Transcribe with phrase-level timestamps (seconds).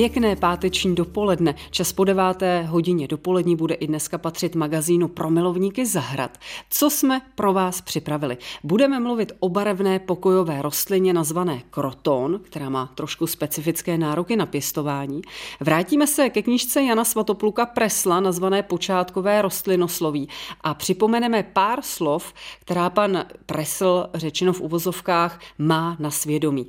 [0.00, 1.54] Pěkné páteční dopoledne.
[1.70, 6.38] Čas po deváté hodině dopolední bude i dneska patřit magazínu pro milovníky zahrad.
[6.70, 8.36] Co jsme pro vás připravili?
[8.64, 15.22] Budeme mluvit o barevné pokojové rostlině nazvané kroton, která má trošku specifické nároky na pěstování.
[15.60, 20.28] Vrátíme se ke knižce Jana Svatopluka Presla nazvané počátkové rostlinosloví
[20.60, 26.66] a připomeneme pár slov, která pan Presl, řečeno v uvozovkách, má na svědomí.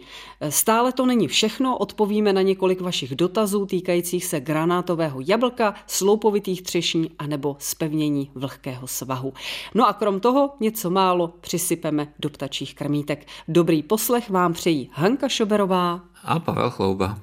[0.50, 7.12] Stále to není všechno, odpovíme na několik vašich dotazů týkajících se granátového jablka, sloupovitých třešní
[7.20, 9.34] anebo spevnění vlhkého svahu.
[9.76, 13.28] No a krom toho něco málo přisypeme do ptačích krmítek.
[13.48, 17.18] Dobrý poslech vám přejí Hanka Šoberová a Pavel Chlouba.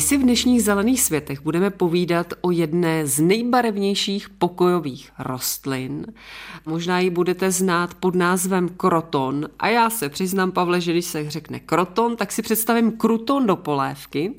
[0.00, 6.06] My si v dnešních zelených světech budeme povídat o jedné z nejbarevnějších pokojových rostlin.
[6.66, 9.48] Možná ji budete znát pod názvem kroton.
[9.58, 13.56] A já se přiznám, Pavle, že když se řekne kroton, tak si představím kruton do
[13.56, 14.34] polévky,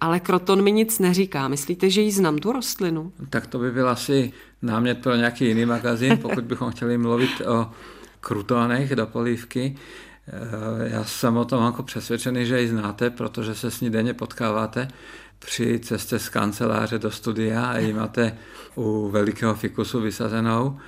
[0.00, 1.48] ale kroton mi nic neříká.
[1.48, 3.12] Myslíte, že ji znám tu rostlinu?
[3.30, 4.32] Tak to by byl asi
[4.62, 7.70] námět pro nějaký jiný magazín, pokud bychom chtěli mluvit o
[8.20, 9.76] krutonech do polívky.
[10.28, 14.14] Eh, já jsem o tom jako přesvědčený, že ji znáte, protože se s ní denně
[14.14, 14.88] potkáváte
[15.38, 18.36] při cestě z kanceláře do studia a ji máte
[18.74, 20.78] u velikého fikusu vysazenou.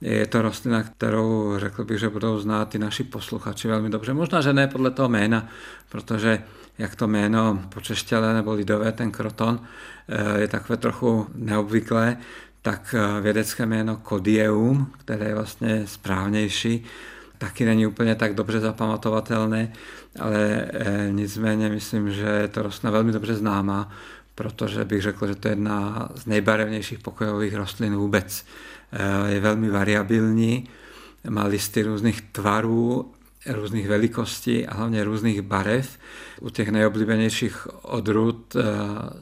[0.00, 4.14] Je to rostlina, kterou řekl bych, že budou znát i naši posluchači velmi dobře.
[4.14, 5.48] Možná, že ne podle toho jména,
[5.88, 6.42] protože
[6.78, 9.60] jak to jméno počeštělé nebo lidové, ten kroton,
[10.08, 12.16] eh, je takové trochu neobvyklé,
[12.62, 16.84] tak eh, vědecké jméno Kodium, které je vlastně správnější,
[17.44, 19.72] taky není úplně tak dobře zapamatovatelné,
[20.20, 23.90] ale e, nicméně myslím, že je to rostlina velmi dobře známá,
[24.34, 28.44] protože bych řekl, že to je jedna z nejbarevnějších pokojových rostlin vůbec.
[28.92, 30.68] E, je velmi variabilní,
[31.28, 33.12] má listy různých tvarů,
[33.46, 35.98] různých velikostí a hlavně různých barev.
[36.40, 38.62] U těch nejoblíbenějších odrůd e,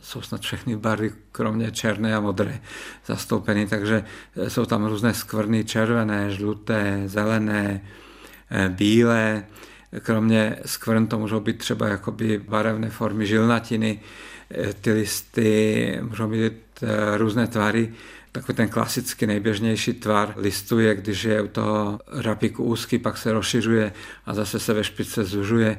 [0.01, 2.61] jsou snad všechny barvy, kromě černé a modré,
[3.07, 4.05] zastoupeny, takže
[4.49, 8.02] jsou tam různé skvrny červené, žluté, zelené, Eh,
[8.69, 9.45] bílé,
[10.01, 14.01] kromě skvrn to můžou být třeba jakoby barevné formy žilnatiny,
[14.51, 16.53] eh, ty listy můžou mít
[16.83, 17.93] eh, různé tvary,
[18.33, 23.33] takový ten klasický nejběžnější tvar listu je, když je u toho rapiku úzký, pak se
[23.33, 23.93] rozšiřuje
[24.27, 25.79] a zase se ve špičce zužuje,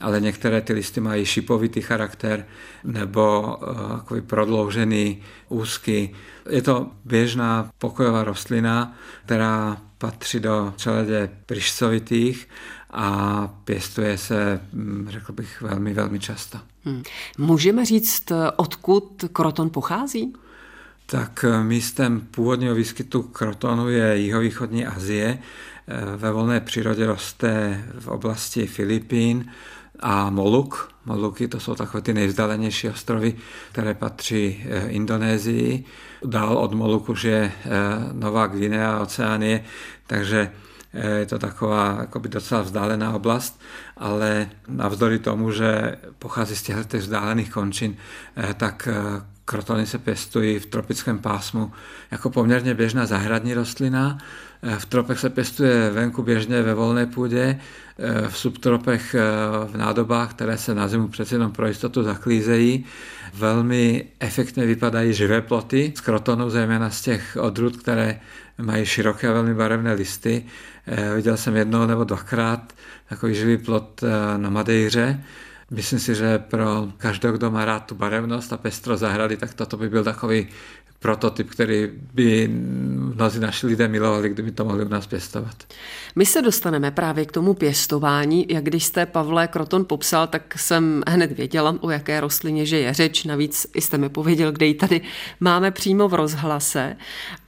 [0.00, 2.46] ale některé ty listy mají šipovitý charakter
[2.84, 3.56] nebo
[3.88, 6.10] takový prodloužený, úzký.
[6.50, 12.48] Je to běžná pokojová rostlina, která patří do čeledě pryšcovitých
[12.90, 16.58] a pěstuje se, mm, řekl bych, velmi, velmi často.
[16.84, 17.02] Hmm.
[17.38, 20.32] Můžeme říct, odkud kroton pochází?
[21.06, 25.38] Tak eh, místem původního výskytu krotonu je jihovýchodní Asie.
[25.88, 29.50] Eh, ve volné přírodě roste v oblasti Filipín
[30.00, 30.90] a Moluk.
[31.04, 33.34] Moluky to jsou takové ty nejvzdálenější ostrovy,
[33.72, 35.84] které patří eh, Indonésii.
[36.24, 37.52] Dál od Moluku je
[38.12, 39.64] Nová Guinea, Oceánie,
[40.06, 40.50] takže
[41.18, 43.60] je to taková akoby docela vzdálená oblast,
[43.96, 47.96] ale navzdory tomu, že pochází z těchto vzdálených končin,
[48.56, 48.88] tak
[49.44, 51.72] krotony se pěstují v tropickém pásmu
[52.10, 54.18] jako poměrně běžná zahradní rostlina.
[54.78, 57.60] V tropech se pěstuje venku běžně ve volné půdě,
[58.28, 59.16] v subtropech
[59.66, 62.84] v nádobách, které se na zimu přeci jenom pro jistotu zaklízejí.
[63.34, 68.20] Velmi efektně vypadají živé ploty z krotonu, zejména z těch odrůd, které
[68.58, 70.44] mají široké a velmi barevné listy.
[70.86, 72.72] Eh, viděl jsem jednou nebo dvakrát
[73.08, 75.20] takový živý plot eh, na Madejře.
[75.70, 79.76] Myslím si, že pro každého, kdo má rád tu barevnost a pestro zahrady, tak toto
[79.76, 80.46] by byl takový
[81.04, 85.54] prototyp, který by mnozí naši lidé milovali, kdyby to mohli u nás pěstovat.
[86.16, 88.46] My se dostaneme právě k tomu pěstování.
[88.48, 92.94] Jak když jste Pavle Kroton popsal, tak jsem hned věděla, o jaké rostlině že je
[92.94, 93.24] řeč.
[93.24, 95.00] Navíc jste mi pověděl, kde ji tady
[95.40, 96.96] máme přímo v rozhlase.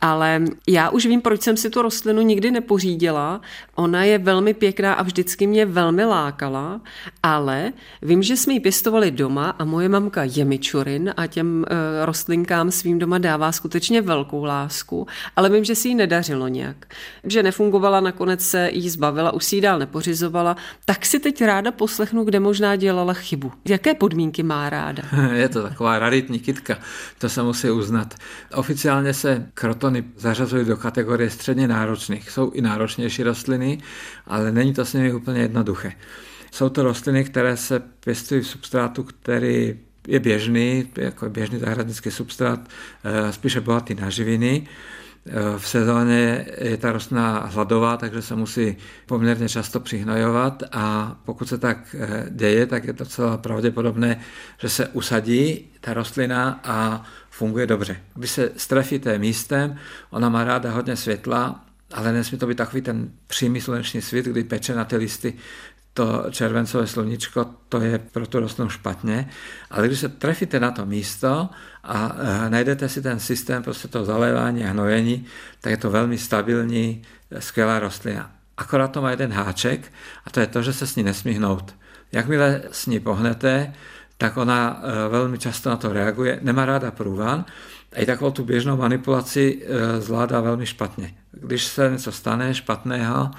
[0.01, 3.41] Ale já už vím, proč jsem si tu rostlinu nikdy nepořídila,
[3.77, 6.81] Ona je velmi pěkná a vždycky mě velmi lákala,
[7.23, 12.07] ale vím, že jsme ji pěstovali doma a moje mamka je mičurin a těm e,
[12.07, 15.07] rostlinkám svým doma dává skutečně velkou lásku,
[15.37, 16.95] ale vím, že si ji nedařilo nějak.
[17.25, 21.73] Že nefungovala, nakonec se jí zbavila, už si ji dál nepořizovala, tak si teď ráda
[21.73, 23.53] poslechnu, kde možná dělala chybu.
[23.69, 25.03] Jaké podmínky má ráda?
[25.33, 26.79] Je to taková raritní kytka,
[27.19, 28.15] to se musí uznat.
[28.55, 32.31] Oficiálně se krotony zařazují do kategorie středně náročných.
[32.31, 33.66] Jsou i náročnější rostliny,
[34.27, 35.93] ale není to s nimi úplně jednoduché.
[36.51, 39.79] Jsou to rostliny, které se pěstují v substrátu, který
[40.09, 42.61] je běžný, jako běžný zahradnický substrát,
[43.05, 44.67] eh, spíše bohatý na živiny.
[45.27, 48.77] Eh, v sezóně je ta rostlina hladová, takže se musí
[49.07, 54.21] poměrně často přihnojovat a pokud se tak eh, děje, tak je to docela pravděpodobné,
[54.59, 57.97] že se usadí ta rostlina a funguje dobře.
[58.15, 59.77] Když se strefíte místem,
[60.11, 64.45] ona má ráda hodně světla, ale nesmí to být takový ten přímý sluneční svět, kdy
[64.45, 65.35] peče na ty listy
[65.97, 69.31] to červencové sluníčko, to je pro tu rostlinu špatně,
[69.71, 71.49] ale když se trefíte na to místo
[71.85, 75.27] a e, najdete si ten systém prostě toho zalévání a hnojení,
[75.61, 77.03] tak je to velmi stabilní,
[77.39, 78.31] skvělá rostlina.
[78.57, 79.93] Akorát to má jeden háček
[80.25, 81.75] a to je to, že se s ní nesmí hnout.
[82.13, 83.73] Jakmile s ní pohnete,
[84.19, 87.45] tak ona e, velmi často na to reaguje, nemá ráda průvan
[87.93, 91.15] a i takovou tu běžnou manipulaci e, zvládá velmi špatně.
[91.33, 93.31] Když se něco stane špatného,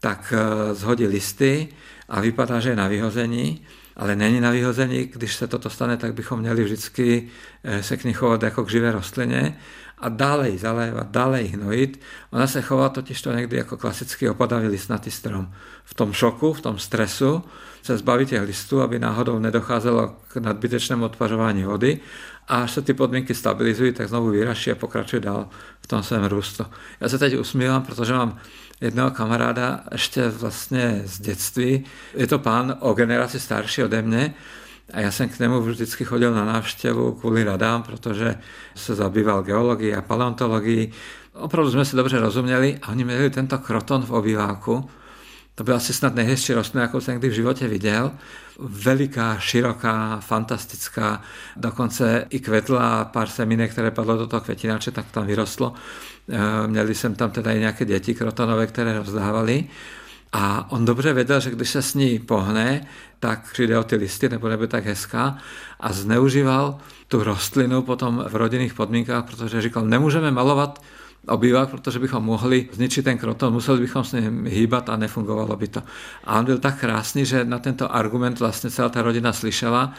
[0.00, 0.34] tak
[0.72, 1.68] zhodí listy,
[2.08, 3.60] a vypadá, že je na vyhození,
[3.96, 5.04] ale není na vyhození.
[5.04, 7.28] Když se toto stane, tak bychom měli vždycky
[7.64, 9.56] eh, se k ní chovat jako k živé rostlině
[9.98, 12.00] a dále ji zalévat, dále ji hnojit.
[12.30, 15.52] Ona se chová totiž to někdy jako klasický opadavý listnatý strom.
[15.84, 17.44] V tom šoku, v tom stresu
[17.82, 22.00] se zbaví těch listů, aby náhodou nedocházelo k nadbytečnému odpařování vody
[22.48, 25.48] a až se ty podmínky stabilizují, tak znovu vyraší a pokračuje dál
[25.80, 26.66] v tom svém růstu.
[27.00, 28.38] Já se teď usmívám, protože mám
[28.80, 31.84] jednoho kamaráda ještě vlastně z dětství.
[32.14, 34.34] Je to pán o generaci starší ode mě
[34.92, 38.34] a já jsem k němu vždycky chodil na návštěvu kvůli radám, protože
[38.74, 40.92] se zabýval geologií a paleontologií.
[41.32, 44.90] Opravdu jsme si dobře rozuměli a oni měli tento kroton v obýváku.
[45.54, 48.12] To byla asi snad nejhezčí rostlina, jakou jsem kdy v životě viděl.
[48.58, 51.22] Veliká, široká, fantastická,
[51.56, 55.74] dokonce i kvetla pár semínek, které padlo do toho květináče, tak tam vyrostlo.
[56.28, 59.64] Eh, měli jsem tam teda i nějaké děti krotonové, které rozdávali.
[60.34, 62.86] A on dobře věděl, že když se s ní pohne,
[63.20, 65.38] tak přijde o ty listy, nebo nebude tak hezká.
[65.80, 66.78] A zneužíval
[67.08, 70.82] tu rostlinu potom v rodinných podmínkách, protože říkal, nemůžeme malovat
[71.28, 75.68] obývák, protože bychom mohli zničit ten kroton, museli bychom s ním hýbat a nefungovalo by
[75.68, 75.82] to.
[76.24, 79.92] A on byl tak krásný, že na tento argument vlastně celá ta rodina slyšela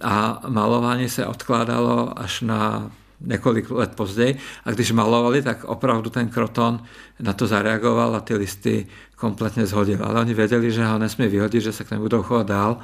[0.00, 4.38] a malování se odkládalo až na několik let později.
[4.64, 6.80] A když malovali, tak opravdu ten kroton
[7.20, 8.86] na to zareagoval a ty listy
[9.16, 9.98] kompletně zhodil.
[10.02, 12.76] Ale oni věděli, že ho nesmí vyhodit, že se k němu budou chovat dál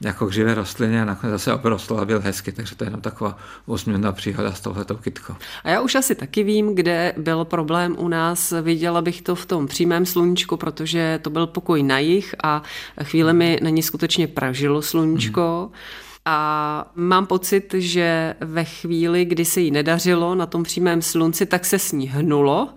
[0.00, 3.00] jako k živé rostlině a nakonec zase obrostl a byl hezky, takže to je jenom
[3.00, 5.34] taková úsměvná příhoda s touhletou kytkou.
[5.64, 8.54] A já už asi taky vím, kde byl problém u nás.
[8.62, 12.62] Viděla bych to v tom přímém sluníčku, protože to byl pokoj na jich a
[13.02, 15.58] chvíle mi na ní skutečně pražilo sluníčko.
[15.60, 16.07] Hmm.
[16.30, 21.64] A mám pocit, že ve chvíli, kdy se jí nedařilo na tom přímém slunci, tak
[21.64, 22.68] se s ní hnulo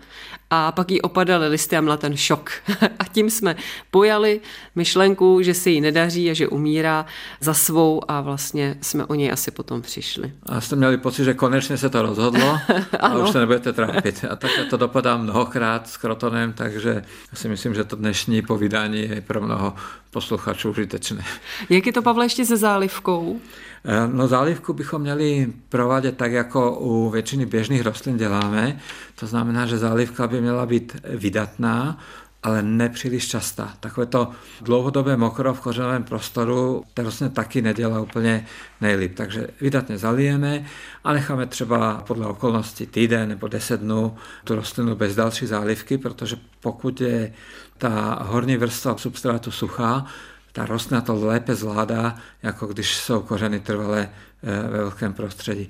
[0.54, 2.52] a pak jí opadaly listy a měla ten šok.
[3.00, 3.56] a tím jsme
[3.92, 4.42] pojali
[4.76, 7.06] myšlenku, že se jí nedaří a že umírá
[7.40, 10.34] za svou a vlastně jsme o něj asi potom přišli.
[10.46, 12.60] A jste měli pocit, že konečně se to rozhodlo
[13.00, 14.26] a už se nebudete trápit.
[14.30, 19.22] A tak to dopadá mnohokrát s krotonem, takže si myslím, že to dnešní povídání je
[19.22, 19.74] pro mnoho
[20.12, 21.24] posluchačů užitečné.
[21.70, 23.40] Jak je to, Pavle, ještě se zálivkou?
[23.86, 28.80] Eh, no zálivku bychom měli provádět tak, jako u většiny běžných rostlin děláme.
[29.20, 31.98] To znamená, že zálivka by měla být vydatná,
[32.44, 33.74] ale nepříliš častá.
[33.80, 38.46] Takové to dlouhodobé mokro v kořenovém prostoru to vlastně taky nedělá úplně
[38.82, 39.16] nejlíp.
[39.16, 40.66] Takže vydatně zalijeme
[41.04, 46.38] a necháme třeba podle okolností týden nebo deset dnů tu rostlinu bez další zálivky, protože
[46.60, 47.34] pokud je
[47.78, 50.06] ta horní vrstva substrátu suchá,
[50.52, 54.10] ta rostlina to lépe zvládá, jako když jsou kořeny trvalé
[54.44, 55.70] eh, ve velkém prostředí.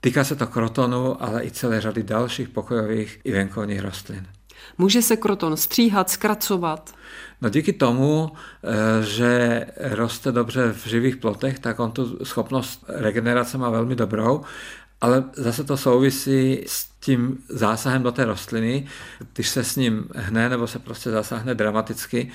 [0.00, 4.26] Týká se to krotonu, ale i celé řady dalších pokojových i venkovních rostlin.
[4.78, 6.94] Může se kroton stříhat, zkracovat?
[7.40, 13.58] No díky tomu, eh, že roste dobře v živých plotech, tak on tu schopnost regenerace
[13.58, 14.44] má velmi dobrou,
[15.00, 18.86] ale zase to souvisí s tím zásahem do té rostliny.
[19.32, 22.30] Když se s ním hne nebo se prostě zasáhne dramaticky,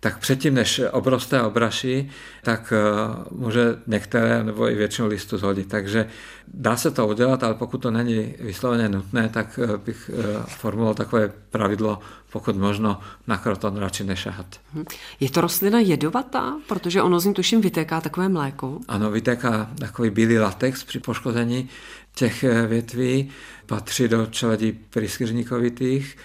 [0.00, 2.10] tak předtím, než obroste a obraší,
[2.42, 5.68] tak eh, může některé nebo i většinu listu zhodit.
[5.68, 6.06] Takže
[6.48, 10.94] dá se to udělat, ale pokud to není vysloveně nutné, tak eh, bych eh, formuloval
[10.94, 11.98] takové pravidlo,
[12.32, 14.46] pokud možno na kroton radši nešahat.
[14.74, 14.84] Mhm.
[15.20, 16.54] Je to rostlina jedovatá?
[16.68, 18.78] Protože ono z ní tuším vytéká takové mléko.
[18.88, 21.68] Ano, vytéká takový bílý latex při poškození
[22.14, 23.30] těch větví,
[23.66, 26.16] patří do čeledí pryskyřníkovitých,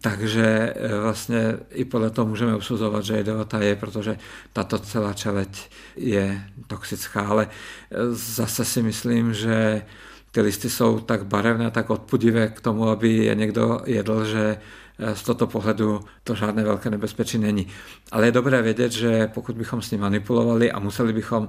[0.00, 4.18] takže e, vlastně i podle toho můžeme usuzovat, že jedovatá je, protože
[4.52, 7.48] tato celá čeleť je toxická, ale e,
[8.14, 9.82] zase si myslím, že
[10.30, 14.58] ty listy jsou tak barevné, tak odpudivé k tomu, aby je někdo jedl, že
[15.14, 17.66] z tohoto pohledu to žádné velké nebezpečí není.
[18.12, 21.48] Ale je dobré vědět, že pokud bychom s ním manipulovali a museli bychom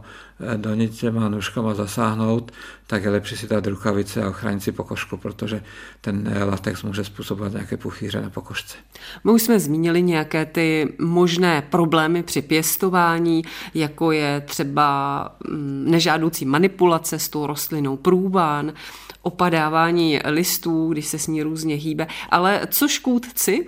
[0.53, 2.51] eh, do ní těma nůžkama zasáhnout,
[2.87, 5.63] tak je lepší si dát rukavice a ochránit si pokožku, protože
[6.01, 8.77] ten eh, latex může způsobovat nějaké puchýře na pokožce.
[9.23, 16.45] My už jsme zmínili nějaké ty možné problémy při pěstování, jako je třeba mm, nežádoucí
[16.45, 18.73] manipulace s tou rostlinou průván,
[19.23, 22.07] opadávání listů, když se s ní různě hýbe.
[22.29, 23.67] Ale co škůdci?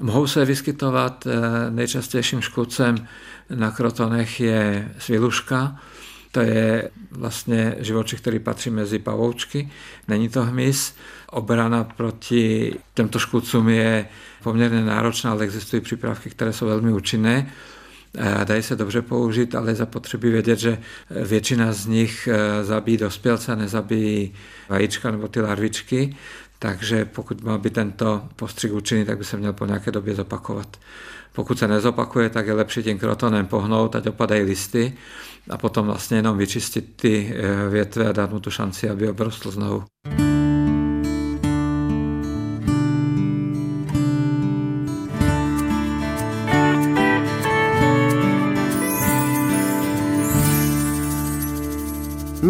[0.00, 3.08] Mohou se vyskytovat eh, nejčastějším škůdcem
[3.54, 5.76] na krotonech je sviluška,
[6.32, 9.70] to je vlastně živočich, který patří mezi pavoučky,
[10.08, 10.94] není to hmyz.
[11.30, 14.08] Obrana proti těmto škůdcům je
[14.42, 17.52] poměrně náročná, ale existují přípravky, které jsou velmi účinné
[18.44, 20.78] dají se dobře použít, ale zapotřebí vědět, že
[21.10, 24.34] většina z nich eh, zabíjí dospělce, nezabíjí
[24.68, 26.16] vajíčka nebo ty larvičky,
[26.58, 30.76] takže pokud má být tento postřik účinný, tak by se měl po nějaké době zopakovat.
[31.32, 34.92] Pokud se nezopakuje, tak je lepší tím krotonem pohnout, ať opadají listy
[35.50, 39.50] a potom vlastně jenom vyčistit ty eh, větve a dát mu tu šanci, aby obrostl
[39.50, 39.84] znovu.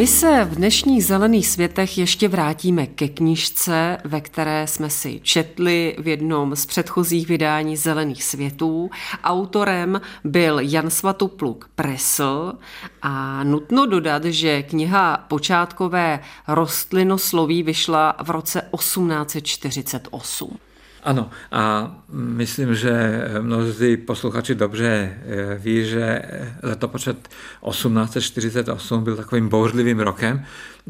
[0.03, 5.97] My se v dnešních zelených světech ještě vrátíme ke knižce, ve které jsme si četli
[5.99, 8.91] v jednom z předchozích vydání Zelených světů.
[9.25, 12.53] Autorem byl Jan Svatopluk Presl
[13.03, 20.59] a nutno dodat, že kniha počátkové rostlinosloví vyšla v roce 1848.
[21.03, 26.23] Ano, a myslím, že mnozí posluchači dobře eh, ví, že
[26.63, 27.29] letopočet
[27.71, 30.45] 1848 byl takovým bouřlivým rokem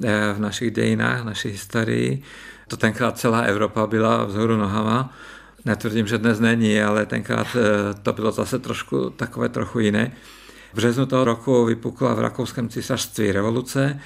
[0.04, 2.23] eh, v našich dějinách, v naší historii.
[2.69, 5.14] To tenkrát celá Evropa byla vzhůru nohama.
[5.64, 10.12] Netvrdím, že dnes není, ale tenkrát eh, to bylo zase trošku takové trochu jiné.
[10.73, 14.00] V březnu toho roku vypukla v rakouském císařství revoluce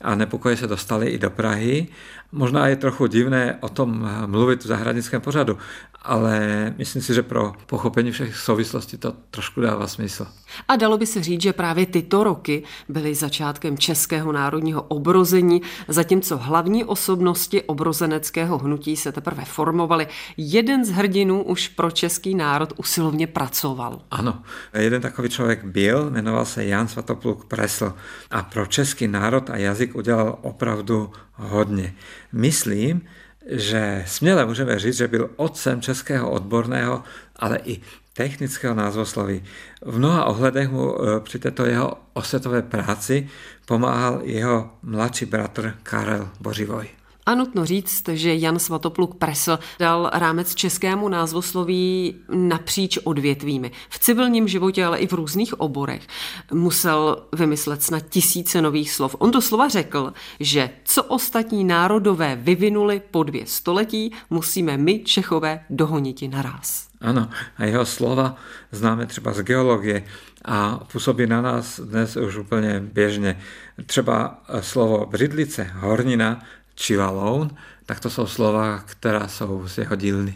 [0.00, 1.86] a nepokoje se dostaly i do Prahy
[2.32, 5.58] Možná je trochu divné o tom mluvit v zahradnickém pořadu,
[6.02, 10.26] ale myslím si, že pro pochopení všech souvislostí to trošku dává smysl.
[10.68, 16.36] A dalo by se říct, že právě tyto roky byly začátkem českého národního obrození, zatímco
[16.36, 20.06] hlavní osobnosti obrozeneckého hnutí se teprve formovaly.
[20.36, 24.00] Jeden z hrdinů už pro český národ usilovně pracoval.
[24.10, 24.42] Ano,
[24.74, 27.94] jeden takový člověk byl, jmenoval se Jan Svatopluk Presl
[28.30, 31.94] a pro český národ a jazyk udělal opravdu hodně.
[32.32, 33.02] Myslím,
[33.46, 37.02] že směle můžeme říct, že byl otcem českého odborného,
[37.36, 37.80] ale i
[38.12, 39.44] technického názvosloví.
[39.82, 43.28] V mnoha ohledech mu e, při této jeho osvětové práci
[43.66, 46.88] pomáhal jeho mladší bratr Karel Bořivoj.
[47.26, 53.70] A nutno říct, že Jan Svatopluk Presl dal rámec českému názvosloví napříč odvětvími.
[53.90, 56.06] V civilním životě, ale i v různých oborech.
[56.52, 59.16] Musel vymyslet snad tisíce nových slov.
[59.18, 66.28] On doslova řekl, že co ostatní národové vyvinuli po dvě století, musíme my, Čechové, dohoniti
[66.28, 66.88] naraz.
[67.00, 68.36] Ano, a jeho slova
[68.72, 70.04] známe třeba z geologie
[70.44, 73.40] a působí na nás dnes už úplně běžně.
[73.86, 76.42] Třeba slovo břidlice, hornina,
[76.74, 77.50] Čivaloun,
[77.86, 80.34] tak to jsou slova, která jsou z jeho dílny.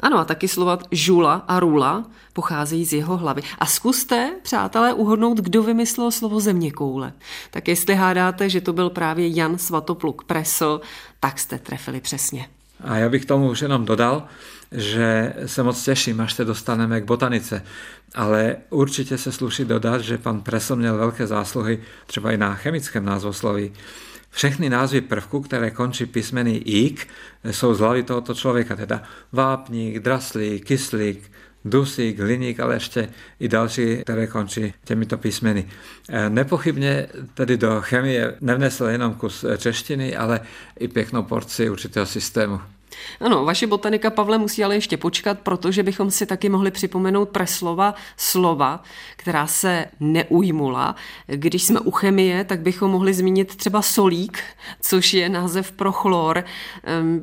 [0.00, 3.42] Ano, a taky slova žula a rula pocházejí z jeho hlavy.
[3.58, 7.12] A zkuste, přátelé, uhodnout, kdo vymyslel slovo země koule.
[7.50, 10.80] Tak jestli hádáte, že to byl právě Jan Svatopluk Presl,
[11.20, 12.48] tak jste trefili přesně.
[12.84, 14.24] A já bych tomu už jenom dodal,
[14.72, 17.62] že se moc těším, až se dostaneme k botanice.
[18.14, 23.04] Ale určitě se sluší dodat, že pan Presl měl velké zásluhy třeba i na chemickém
[23.04, 23.72] názvosloví.
[24.30, 27.08] Všechny názvy prvků, které končí písmeny ík,
[27.50, 31.32] jsou z hlavy tohoto člověka, teda vápník, draslík, kyslík,
[31.64, 33.08] dusík, hliník, ale ještě
[33.40, 35.68] i další, které končí těmito písmeny.
[36.08, 40.40] E, nepochybně tedy do chemie nevnesl jenom kus češtiny, ale
[40.78, 42.60] i pěknou porci určitého systému.
[43.20, 47.94] Ano, vaše botanika, Pavle, musí ale ještě počkat, protože bychom si taky mohli připomenout preslova
[48.16, 48.82] slova,
[49.16, 50.96] která se neujmula.
[51.26, 54.38] Když jsme u chemie, tak bychom mohli zmínit třeba solík,
[54.80, 56.44] což je název pro chlor,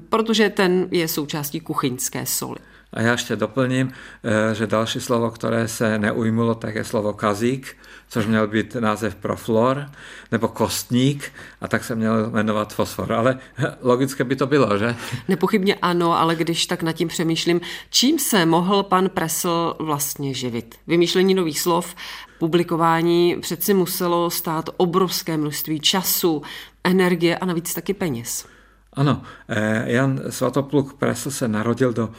[0.10, 2.58] protože ten je součástí kuchyňské soli.
[2.94, 3.92] A já ještě doplním,
[4.24, 7.78] eh, že další slovo, které se neujmulo, tak je slovo kazík,
[8.10, 9.86] což měl být název pro flor,
[10.32, 13.14] nebo kostník, a tak se měl jmenovat fosfor.
[13.14, 13.40] Ale
[13.82, 14.96] logické by to bylo, že?
[15.28, 20.76] Nepochybně ano, ale když tak nad tím přemýšlím, čím se mohl pan Presl vlastně živit?
[20.88, 21.96] Vymýšlení nových slov,
[22.40, 26.42] publikování přeci muselo stát obrovské množství času,
[26.84, 28.46] energie a navíc taky peněz.
[28.94, 32.10] Ano, eh, Jan Svatopluk Presl se narodil do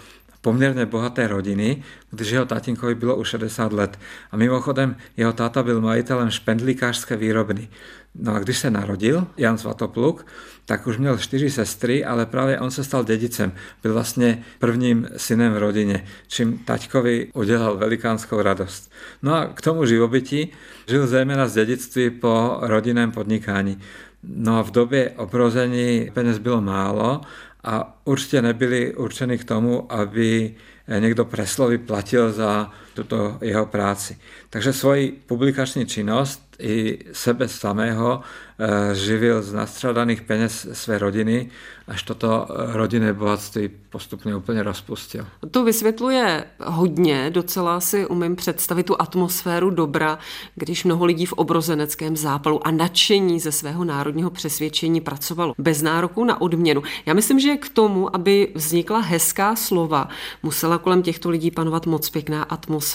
[0.49, 3.99] poměrně bohaté rodiny, když jeho tatínkovi bylo už 60 let.
[4.33, 7.69] A mimochodem jeho táta byl majitelem špendlíkářské výrobny.
[8.15, 10.27] No a když se narodil Jan Svatopluk,
[10.65, 13.53] tak už měl čtyři sestry, ale právě on se stal dědicem.
[13.83, 18.93] Byl vlastně prvním synem v rodině, čím taťkovi udělal velikánskou radost.
[19.23, 20.49] No a k tomu živobytí
[20.89, 23.79] žil zejména z dědictví po rodinném podnikání.
[24.23, 27.21] No a v době obrození peněz bylo málo
[27.69, 30.55] a určitě nebyly určeny k tomu, aby
[30.99, 34.19] někdo Preslovi platil za tuto jeho práci.
[34.51, 41.51] Takže svoji publikační činnost i sebe samého eh, živil z nastřadaných peněz své rodiny,
[41.89, 45.27] až toto rodinné bohatství postupně úplně rozpustil.
[45.51, 50.19] To vysvětluje hodně, docela si umím představit tu atmosféru dobra,
[50.55, 56.25] když mnoho lidí v obrozeneckém zápalu a nadšení ze svého národního přesvědčení pracovalo bez nároku
[56.25, 56.83] na odměnu.
[57.07, 60.09] Já myslím, že k tomu, aby vznikla hezká slova,
[60.43, 62.88] musela kolem těchto lidí panovat moc pěkná atmosféra.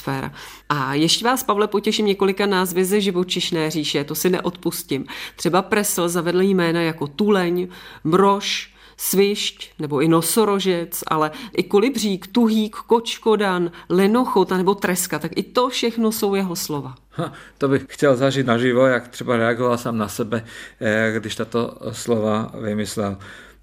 [0.70, 5.06] A ještě vás, Pavle, potěším několika názvy ze živočišné říše, to si neodpustím.
[5.36, 7.68] Třeba Presl zavedl jména jako tuleň,
[8.04, 15.44] mrož, svišť nebo i nosorožec, ale i kolibřík, tuhýk, kočkodan, lenochot nebo treska, tak i
[15.44, 16.96] to všechno jsou jeho slova.
[17.12, 20.46] Ha, to bych chtěl zažít naživo, jak třeba reagoval sám na sebe,
[20.82, 23.18] eh, když tato slova vymyslel.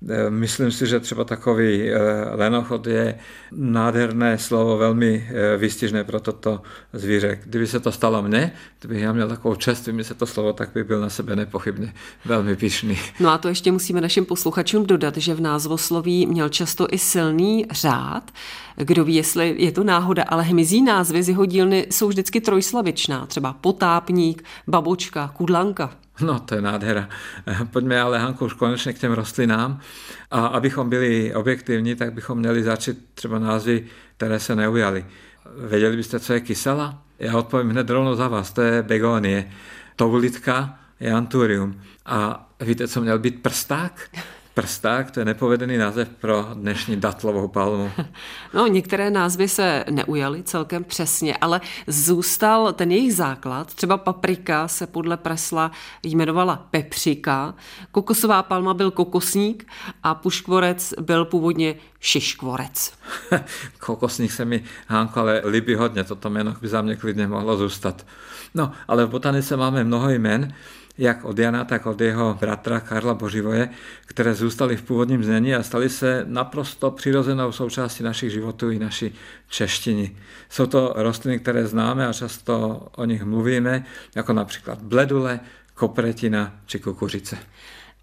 [0.08, 1.98] Eh, myslím si, že třeba takový eh,
[2.34, 3.18] lenochod je
[3.52, 7.38] nádherné slovo, velmi eh, výstižné pro toto zvíře.
[7.44, 10.84] Kdyby se to stalo mně, kdybych já měl takovou čest vymyslet to slovo, tak by
[10.84, 12.98] byl na sebe nepochybně velmi pišný.
[13.20, 17.66] No a to ještě musíme našim posluchačům dodat, že v názvosloví měl často i silný
[17.70, 18.30] řád.
[18.76, 23.26] Kdo ví, jestli je to náhoda, ale hmyzí názvy z jeho dílny jsou vždycky trojslavičná,
[23.26, 25.90] třeba potápník, babočka, kudlanka.
[26.20, 27.08] No, to je nádhera.
[27.70, 29.80] Pojďme ale, Hanko, už konečně k těm rostlinám.
[30.30, 35.06] A abychom byli objektivní, tak bychom měli začít třeba názvy, které se neujaly.
[35.68, 37.02] Věděli byste, co je kysela?
[37.18, 39.50] Já odpovím hned rovnou za vás, to je begonie.
[39.96, 41.80] Toulitka je anturium.
[42.06, 44.10] A víte, co měl být prsták?
[44.54, 47.90] Prsták, to je nepovedený název pro dnešní datlovou palmu.
[48.54, 53.74] No, některé názvy se neujaly celkem přesně, ale zůstal ten jejich základ.
[53.74, 55.70] Třeba paprika se podle Presla
[56.02, 57.54] jmenovala pepřika,
[57.92, 59.66] kokosová palma byl kokosník
[60.02, 62.92] a puškvorec byl původně šiškvorec.
[63.78, 68.06] kokosník se mi, Hánko, ale líbí hodně, toto jméno by za mě klidně mohlo zůstat.
[68.54, 70.54] No, ale v botanice máme mnoho jmen,
[71.00, 73.68] jak od Jana, tak od jeho bratra Karla Boživoje,
[74.06, 79.14] které zůstaly v původním znění a staly se naprosto přirozenou součástí našich životů i naší
[79.48, 80.16] češtiny.
[80.48, 83.84] Jsou to rostliny, které známe a často o nich mluvíme,
[84.14, 85.40] jako například bledule,
[85.74, 87.38] kopretina či kukuřice.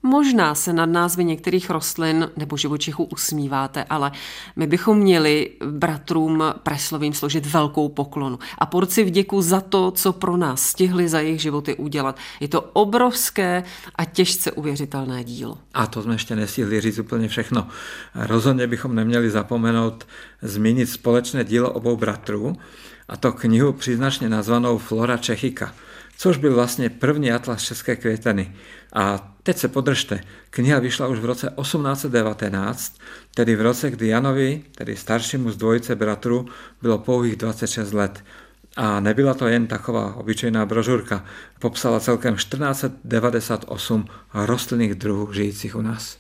[0.04, 4.12] Možná se nad názvy některých rostlin nebo živočichů usmíváte, ale
[4.56, 10.38] my bychom měli bratrům Preslovým složit velkou poklonu a porci vděku za to, co pro
[10.38, 12.18] nás stihli za jejich životy udělat.
[12.40, 13.64] Je to obrovské
[13.96, 15.58] a těžce uvěřitelné dílo.
[15.74, 17.68] A to jsme ještě nestihli říct úplně všechno.
[18.16, 20.08] Rozhodně bychom neměli zapomenout
[20.42, 22.56] zmínit společné dílo obou bratrů,
[23.10, 25.74] a to knihu příznačně nazvanou Flora Čechika–
[26.18, 28.56] což byl vlastně první atlas české květeny.
[28.94, 32.98] A teď se podržte, kniha vyšla už v roce 1819,
[33.36, 36.46] tedy v roce, kdy Janovi, tedy staršímu z dvojice bratru,
[36.82, 38.24] bylo pouhých 26 let.
[38.76, 41.26] A nebyla to jen taková obyčejná brožurka.
[41.60, 46.18] Popsala celkem 1498 rostlinných druhů žijících u nás.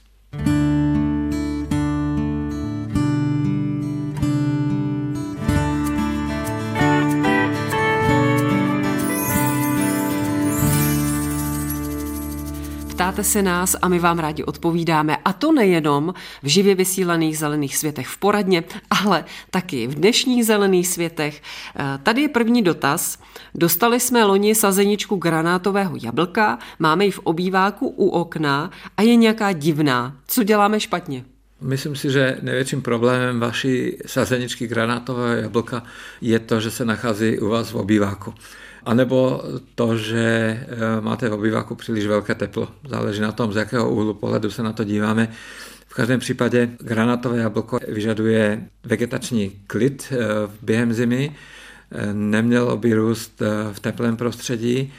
[13.07, 15.17] Ptáte se nás a my vám rádi odpovídáme.
[15.25, 20.87] A to nejenom v živě vysílaných zelených světech v poradně, ale taky v dnešních zelených
[20.87, 21.41] světech.
[21.75, 23.19] Eh, tady je první dotaz.
[23.55, 29.51] Dostali jsme loni sazeničku granátového jablka, máme ji v obýváku u okna a je nějaká
[29.51, 30.15] divná.
[30.27, 31.25] Co děláme špatně?
[31.61, 35.83] Myslím si, že největším problémem vaší sazeničky granátového jablka
[36.21, 38.33] je to, že se nachází u vás v obýváku.
[38.87, 39.43] A nebo
[39.75, 42.67] to, že eh, máte v obýváku příliš velké teplo.
[42.89, 45.27] Záleží na tom, z jakého úhlu pohledu se na to díváme.
[45.87, 50.17] V každém případě granátové jablko vyžaduje vegetační klid eh,
[50.61, 51.35] během zimy,
[51.91, 54.93] eh, nemělo by růst v teplém prostředí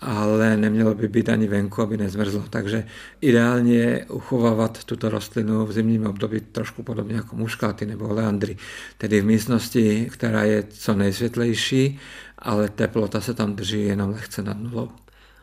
[0.00, 2.44] ale nemělo by být ani venku, aby nezmrzlo.
[2.50, 2.84] Takže
[3.20, 8.56] ideálně je uchovávat tuto rostlinu v zimním období trošku podobně jako muškáty nebo leandry,
[8.98, 11.98] tedy v místnosti, která je co nejsvětlejší,
[12.44, 14.90] ale teplota se tam drží jenom lehce nad nulou.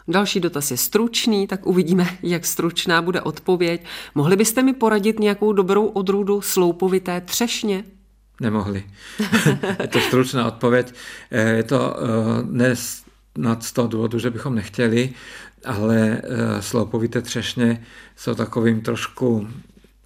[0.07, 3.85] Další dotaz je stručný, tak uvidíme, jak stručná bude odpověď.
[4.15, 7.83] Mohli byste mi poradit nějakou dobrou odrůdu sloupovité třešně?
[8.41, 8.83] Nemohli.
[9.81, 10.93] je to stručná odpověď.
[11.31, 13.03] Eh, je to eh, dnes
[13.37, 15.09] nad z toho důvodu, že bychom nechtěli,
[15.65, 17.83] ale eh, sloupovité třešně
[18.15, 19.47] jsou takovým trošku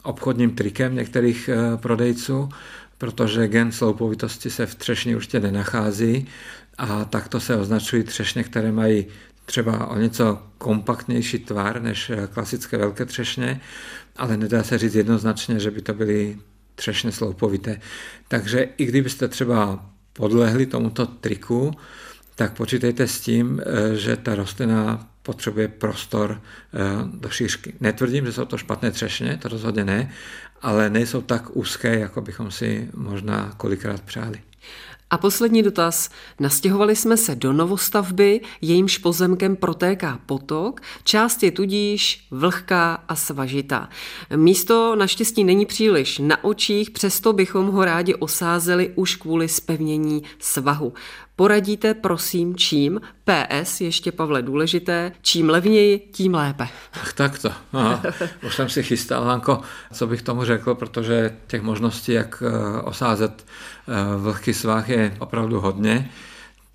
[0.04, 2.50] obchodním trikem některých prodejců,
[2.98, 6.28] protože gen sloupovitosti se v třešni určitě nenachází
[6.78, 9.06] a takto se označují třešně, které mají
[9.46, 13.62] třeba o něco kompaktnější tvar než eh, klasické velké třešně,
[14.16, 16.38] ale nedá se říct jednoznačně, že by to byly
[16.76, 17.80] třešně sloupovité.
[18.28, 21.72] Takže i kdybyste třeba podlehli tomuto triku,
[22.36, 27.74] tak počítejte s tím, eh, že ta rostlina potřebuje prostor eh, do šířky.
[27.80, 30.12] Netvrdím, že jsou to špatné třešně, to rozhodně ne,
[30.62, 34.42] ale nejsou tak úzké, jako bychom si možná kolikrát přáli.
[35.16, 36.10] A poslední dotaz.
[36.40, 43.90] Nastěhovali jsme se do novostavby, jejímž pozemkem protéká potok, část je tudíž vlhká a svažitá.
[44.36, 50.94] Místo naštěstí není příliš na očích, přesto bychom ho rádi osázeli už kvůli spevnění svahu.
[51.36, 53.02] Poradíte prosím čím?
[53.24, 56.68] PS, ještě Pavle důležité, čím levněji, tím lépe.
[56.94, 57.52] Ach tak to.
[57.74, 58.04] Aha.
[58.46, 59.62] Už jsem si chystal, Lanko,
[59.94, 63.46] co bych tomu řekl, protože těch možností, jak eh, osázet
[64.18, 66.10] vlhký svah je opravdu hodně.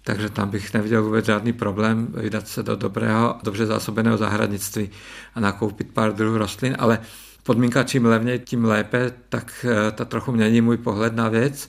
[0.04, 4.90] Takže tam bych neviděl vůbec žádný problém vydat se do dobrého, dobře zásobeného zahradnictví
[5.34, 6.98] a nakoupit pár druhů rostlin, ale
[7.42, 11.68] podmínka čím levněji, tím lépe, tak eh, ta trochu mění můj pohled na věc.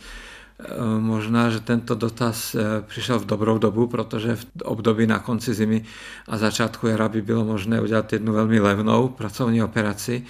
[0.62, 5.54] Eh, možná, že tento dotaz eh, přišel v dobrou dobu, protože v období na konci
[5.54, 5.84] zimy
[6.28, 10.24] a začátku jara by bylo možné udělat jednu velmi levnou pracovní operaci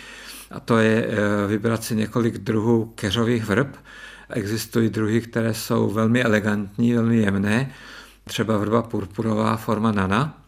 [0.52, 3.76] a to je eh, vybrat si několik druhů keřových vrb.
[4.31, 7.71] Existují druhy, které jsou velmi elegantní, velmi jemné,
[8.23, 10.41] třeba vrba purpurová forma nana,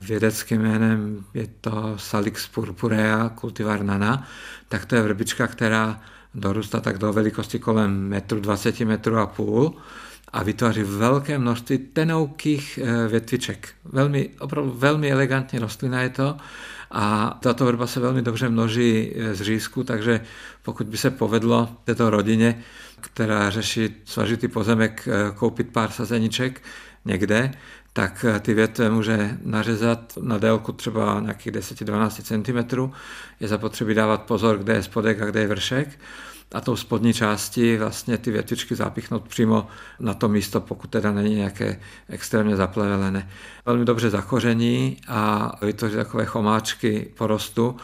[0.00, 4.28] vědeckým jménem je to Salix purpurea cultivar nana,
[4.68, 6.00] tak to je vrbička, která
[6.34, 9.76] dorůstá tak do velikosti kolem metru 20 metrů a půl
[10.32, 13.68] a vytváří velké množství tenoukých eh, větviček.
[13.84, 16.36] Velmi, opravdu velmi elegantní rostlina je to
[16.90, 20.20] a tato vrba se velmi dobře množí eh, z řízku, takže
[20.62, 22.62] pokud by se povedlo této rodině,
[23.00, 26.62] která řeší svažitý pozemek, eh, koupit pár sazeniček
[27.04, 27.52] někde,
[27.92, 32.90] tak ty větve může nařezat na délku třeba nějakých 10-12 cm.
[33.40, 35.98] Je zapotřebí dávat pozor, kde je spodek a kde je vršek
[36.52, 39.66] a tou spodní části vlastně ty větvičky zapichnout přímo
[40.00, 43.30] na to místo, pokud teda není nějaké extrémně zaplevelené.
[43.66, 47.76] Velmi dobře zakoření a vytvořit takové chomáčky porostu.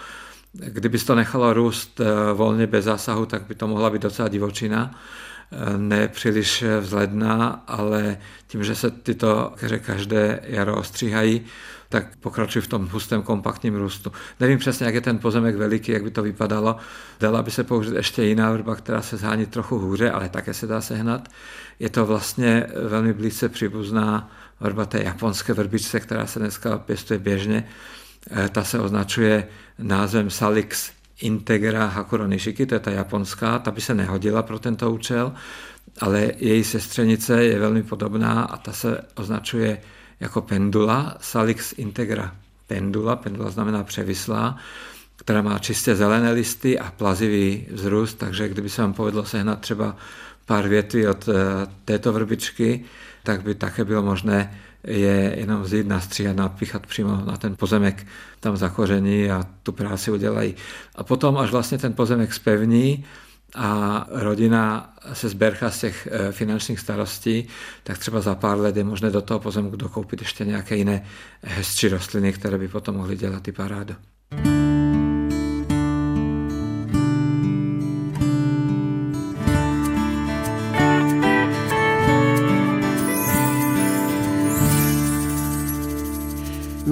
[0.53, 4.95] Kdyby to nechalo růst eh, volně bez zásahu, tak by to mohla být docela divočina
[5.77, 11.41] ne příliš vzhledná, ale tím, že se tyto keře každé jaro ostříhají,
[11.89, 14.13] tak pokračují v tom hustém kompaktním růstu.
[14.41, 16.77] Nevím přesně, jak je ten pozemek veliký, jak by to vypadalo.
[17.21, 20.67] Dala by se použít ještě jiná vrba, která se zhání trochu hůře, ale také se
[20.67, 21.29] dá sehnat.
[21.79, 24.31] Je to vlastně velmi blízce příbuzná
[24.61, 27.69] vrba té japonské vrbičce, která se dneska pěstuje běžně.
[28.31, 33.81] Eh, ta se označuje názvem Salix Integra Hakuro Nishiki, to je ta japonská, ta by
[33.81, 35.33] se nehodila pro tento účel,
[36.01, 39.81] ale její sestřenice je velmi podobná a ta se označuje
[40.21, 42.35] jako pendula, Salix Integra
[42.67, 44.57] pendula, pendula znamená převislá,
[45.17, 49.97] která má čistě zelené listy a plazivý vzrůst, takže kdyby se vám povedlo sehnat třeba
[50.47, 51.33] pár větví od eh,
[51.85, 52.85] této vrbičky,
[53.23, 58.07] tak by také bylo možné je jenom vzít, nastříhat, napíchat přímo na ten pozemek,
[58.41, 60.55] tam zakoření a tu práci udělají.
[60.95, 63.05] A potom, až vlastně ten pozemek spevní,
[63.55, 67.49] a rodina se zbercha z těch eh, finančních starostí,
[67.83, 71.07] tak třeba za pár let je možné do toho pozemku dokoupit ještě nějaké jiné
[71.43, 73.95] hezčí rostliny, které by potom mohly dělat ty parádu.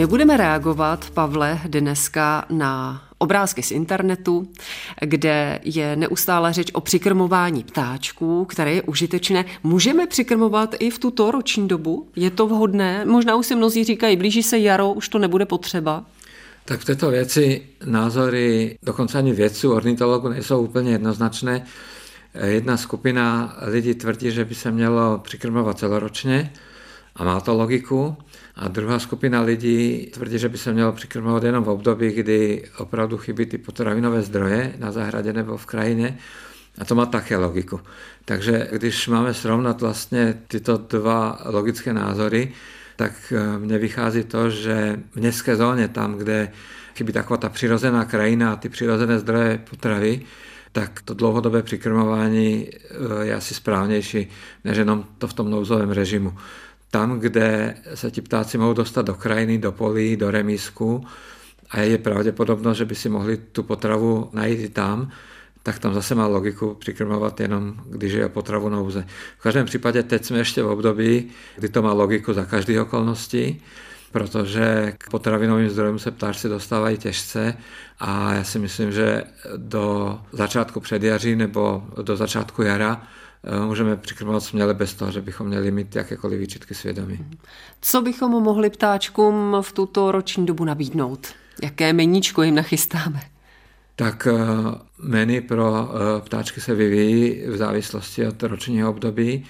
[0.04, 4.48] My budeme reagovat, Pavle, dneska na obrázky z internetu,
[5.00, 9.44] kde je neustále řeč o přikrmování ptáčků, které je užitečné.
[9.62, 12.08] Můžeme přikrmovat i v tuto roční dobu?
[12.16, 13.04] Je to vhodné?
[13.04, 16.04] Možná už si mnozí říkají, blíží se jaro, už to nebude potřeba.
[16.64, 21.66] Tak v této věci názory dokonce ani vědců, ornitologů nejsou úplně jednoznačné.
[22.44, 26.52] Jedna skupina lidí tvrdí, že by se mělo přikrmovat celoročně
[27.16, 28.16] a má to logiku.
[28.56, 33.18] A druhá skupina lidí tvrdí, že by se mělo přikrmovat jenom v období, kdy opravdu
[33.18, 36.18] chybí ty potravinové zdroje na zahradě nebo v krajině.
[36.78, 37.80] A to má také logiku.
[38.24, 42.52] Takže když máme srovnat vlastně tyto dva logické názory,
[42.96, 46.52] tak eh, mně vychází to, že v městské zóně, tam, kde
[46.96, 50.20] chybí taková ta přirozená krajina a ty přirozené zdroje potravy,
[50.72, 54.28] tak to dlouhodobé přikrmování eh, je asi správnější,
[54.64, 56.34] než jenom to v tom nouzovém režimu.
[56.94, 61.04] Tam, kde se ti ptáci mohou dostat do krajiny, do polí, do remísku
[61.70, 65.10] a je pravděpodobnost, že by si mohli tu potravu najít i tam,
[65.62, 69.06] tak tam zase má logiku přikrmovat jenom, když je potravu nouze.
[69.38, 73.62] V každém případě teď jsme ještě v období, kdy to má logiku za každých okolností,
[74.12, 77.54] protože k potravinovým zdrojům se ptáci dostávají těžce
[78.00, 79.22] a já si myslím, že
[79.56, 83.02] do začátku předjaří nebo do začátku jara
[83.66, 87.26] můžeme přikrmovat směle bez toho, že bychom měli mít jakékoliv výčitky svědomí.
[87.80, 91.26] Co bychom mohli ptáčkům v tuto roční dobu nabídnout?
[91.62, 93.20] Jaké meníčko jim nachystáme?
[93.96, 94.34] tak eh,
[94.98, 99.44] menu pro eh, ptáčky se vyvíjí v závislosti od ročního období.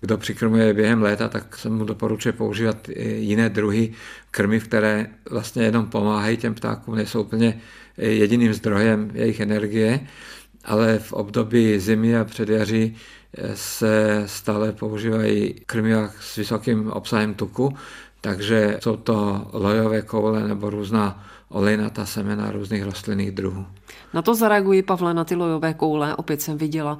[0.00, 3.92] Kdo přikrmuje během léta, tak se mu doporučuje používat jiné druhy
[4.30, 7.60] krmiv, které vlastně jenom pomáhají těm ptákům, nejsou úplně
[7.96, 10.00] jediným zdrojem jejich energie,
[10.64, 12.98] ale v období zimy a předjaří eh,
[13.54, 17.76] se stále používají krmiva s vysokým obsahem tuku,
[18.20, 23.66] takže jsou to lojové koule nebo různá olejnatá semena různých rostlinných druhů.
[24.14, 26.16] Na to zareaguji, Pavle, na ty lojové koule.
[26.16, 26.98] Opět jsem viděla,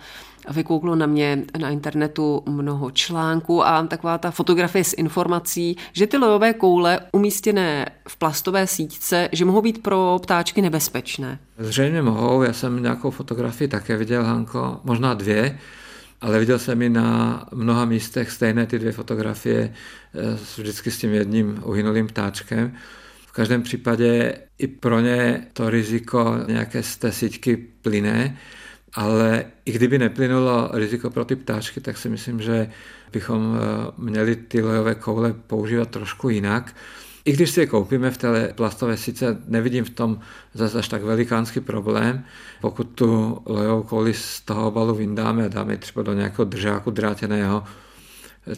[0.51, 6.17] vykouklo na mě na internetu mnoho článků a taková ta fotografie s informací, že ty
[6.17, 11.39] lojové koule umístěné v plastové síťce, že mohou být pro ptáčky nebezpečné.
[11.59, 15.59] Zřejmě mohou, já jsem nějakou fotografii také viděl, Hanko, možná dvě,
[16.23, 19.73] ale viděl jsem i na mnoha místech stejné ty dvě fotografie,
[20.15, 22.73] eh, vždycky s tím jedním uhynulým ptáčkem.
[23.27, 28.39] V každém případě i pro ně to riziko nějaké z té síťky plyne,
[28.95, 32.71] ale i kdyby neplynulo riziko pro ty ptáčky, tak si myslím, že
[33.13, 36.75] bychom eh, měli ty lojové koule používat trošku jinak.
[37.25, 40.19] I když si je koupíme v té plastové sice, nevidím v tom
[40.55, 42.25] zase až tak velikánský problém.
[42.61, 47.65] Pokud tu lojovou kouli z toho obalu vyndáme a dáme třeba do nějakého držáku drátěného,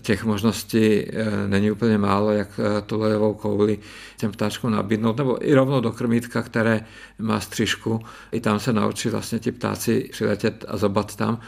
[0.02, 3.78] těch možností eh, není úplně málo, jak eh, tu lejovou kouli
[4.16, 6.80] těm ptáčkům nabídnout, nebo i rovnou do krmítka, které
[7.18, 8.00] má střižku.
[8.32, 11.40] I tam se naučí vlastně ti ptáci přiletět a zobat tam.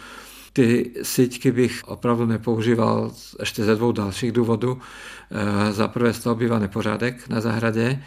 [0.56, 4.78] Ty síťky bych opravdu nepoužíval ještě ze dvou dalších důvodů.
[5.30, 8.02] Eh, za prvé z toho bývá nepořádek na zahradě,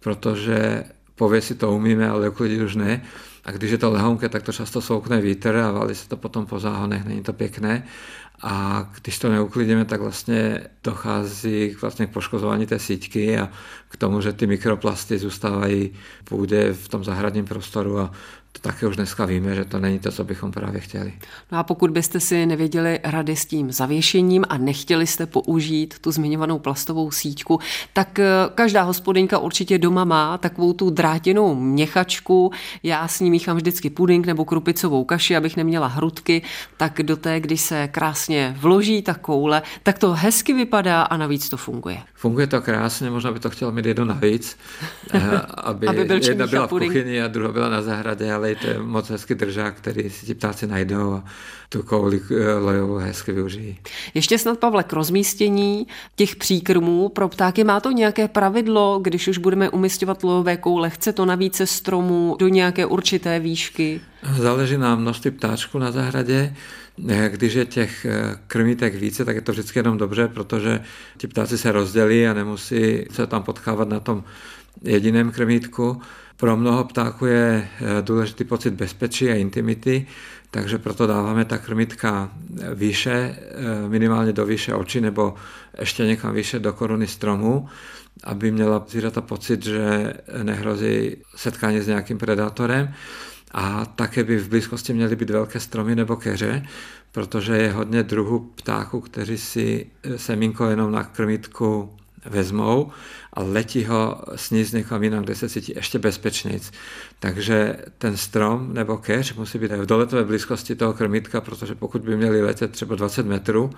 [0.00, 0.84] protože
[1.14, 3.02] pověsit to umíme, ale uklidit už ne.
[3.44, 6.46] A když je to lehonké, tak to často soukne vítr a valí se to potom
[6.46, 7.84] po záhonech, není to pěkné.
[8.42, 13.48] A když to neuklidíme, tak vlastně dochází k, vlastně k poškozování té síťky a
[13.88, 15.92] k tomu, že ty mikroplasty zůstávají
[16.24, 18.12] půdě v tom zahradním prostoru a
[18.52, 21.12] to také už dneska víme, že to není to, co bychom právě chtěli.
[21.52, 26.10] No a pokud byste si nevěděli rady s tím zavěšením a nechtěli jste použít tu
[26.12, 27.60] zmiňovanou plastovou síťku,
[27.92, 32.52] tak eh, každá hospodinka určitě doma má takovou tu drátěnou měchačku.
[32.82, 36.42] Já s ní míchám vždycky puding nebo krupicovou kaši, abych neměla hrudky,
[36.76, 41.48] tak do té, když se krásně vloží ta koule, tak to hezky vypadá a navíc
[41.48, 41.98] to funguje.
[42.14, 44.56] Funguje to krásně, možná by to chtělo mít jedno navíc,
[45.12, 48.66] eh, aby, aby byl jedna byla v kuchyni a druhá byla na zahradě, ale to
[48.66, 51.24] je moc hezký držák, který si ti ptáci najdou a
[51.68, 53.78] tu kouli eh, lojovou hezky využijí.
[54.14, 59.38] Ještě snad, Pavle, k rozmístění těch příkrmů pro ptáky má to nějaké pravidlo, když už
[59.38, 64.00] budeme umistovat lojové koule, chce to na více stromů do nějaké určité výšky?
[64.38, 66.56] Záleží na množství ptáčků na zahradě.
[67.08, 70.80] Eh, když je těch eh, krmítek více, tak je to vždycky jenom dobře, protože
[71.16, 74.24] ti ptáci se rozdělí a nemusí se tam potkávat na tom
[74.82, 76.00] jediném krmítku.
[76.40, 80.06] Pro mnoho ptáků je eh, důležitý pocit bezpečí a intimity,
[80.50, 82.32] takže proto dáváme ta krmitka
[82.74, 85.34] výše, eh, minimálně do výše očí nebo
[85.80, 87.68] ještě někam výše do koruny stromu,
[88.24, 92.94] aby měla zvířata pocit, že nehrozí setkání s nějakým predátorem.
[93.52, 96.66] A také by v blízkosti měly být velké stromy nebo keře,
[97.12, 102.90] protože je hodně druhů ptáků, kteří si eh, semínko jenom na krmitku vezmou
[103.32, 106.70] a letí ho sníst někam jinam, kde se cítí ještě bezpečnějc.
[107.18, 112.16] Takže ten strom nebo keř musí být v doletové blízkosti toho krmítka, protože pokud by
[112.16, 113.70] měli letět třeba 20 metrů,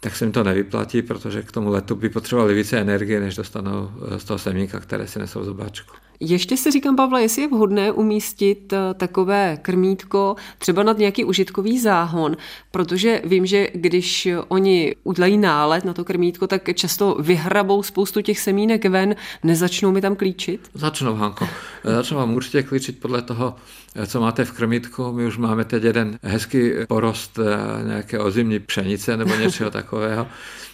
[0.00, 3.90] tak se jim to nevyplatí, protože k tomu letu by potřebovali více energie, než dostanou
[4.16, 6.03] z toho semínka, které si nesou zobáčku.
[6.20, 11.78] Ještě si říkám, Pavle, jestli je vhodné umístit eh, takové krmítko třeba nad nějaký užitkový
[11.78, 12.36] záhon,
[12.70, 18.38] protože vím, že když oni udělají nálet na to krmítko, tak často vyhrabou spoustu těch
[18.38, 20.70] semínek ven, nezačnou mi tam klíčit?
[20.74, 21.48] Začnou, Hanko.
[21.84, 23.56] Začnou vám určitě klíčit podle toho,
[23.94, 25.12] eh, co máte v krmítku.
[25.12, 30.26] My už máme teď jeden hezký porost eh, nějaké ozimní pšenice nebo něčeho takového.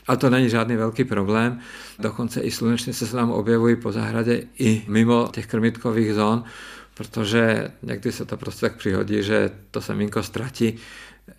[0.07, 1.61] A to není žádný velký problém.
[1.99, 6.45] Dokonce i slunečnice se nám objevují po zahradě i mimo těch krmitkových zón,
[6.95, 10.77] protože někdy se to prostě tak přihodí, že to semínko ztratí.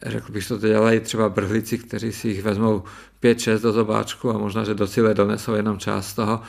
[0.05, 2.83] Řekl bych, že to dělají třeba brhlici, kteří si jich vezmou
[3.23, 6.41] 5-6 do zobáčku a možná, že do cíle donesou jenom část toho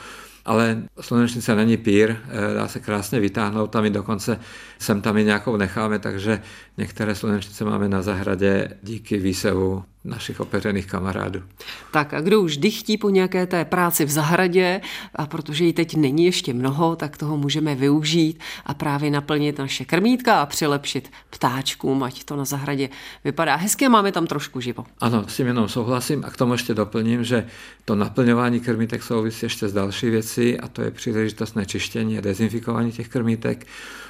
[0.45, 4.39] ale slunečnice není pír, eh, dá se krásně vytáhnout, tam i dokonce
[4.79, 6.41] sem tam i nějakou necháme, takže
[6.77, 11.43] některé slunečnice máme na zahradě díky výsevu našich opeřených kamarádů.
[11.91, 14.81] Tak a kdo už dychtí po nějaké té práci v zahradě,
[15.15, 19.85] a protože ji teď není ještě mnoho, tak toho můžeme využít a právě naplnit naše
[19.85, 22.89] krmítka a přilepšit ptáčkům, ať to na zahradě
[23.23, 24.85] vypadá hezky a máme tam trošku živo.
[24.99, 27.47] Ano, s tím jenom souhlasím a k tomu ještě doplním, že
[27.85, 32.91] to naplňování krmítek souvisí ještě s další věcí a to je příležitost nečištění a dezinfikování
[32.91, 33.67] těch krmítek,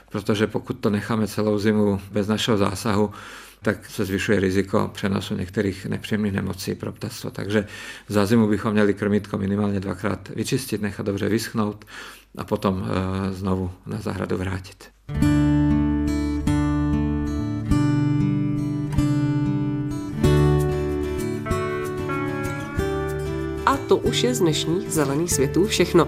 [0.09, 3.11] protože pokud to necháme celou zimu bez našeho zásahu,
[3.63, 7.31] tak se zvyšuje riziko přenosu některých nepříjemných nemocí pro ptactvo.
[7.31, 7.65] Takže
[8.07, 11.85] za zimu bychom měli krmítko minimálně dvakrát vyčistit, nechat dobře vyschnout
[12.37, 14.93] a potom eh, znovu na zahradu vrátit.
[23.93, 26.07] to už je z dnešních zelených světů všechno.